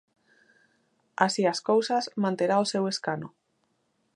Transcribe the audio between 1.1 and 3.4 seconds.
Así as cousas, manterá o seu escano.